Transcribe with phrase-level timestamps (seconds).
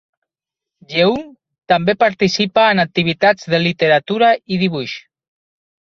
[0.93, 1.19] Yeung
[1.73, 5.01] també participa en activitats de literatura i dibuix.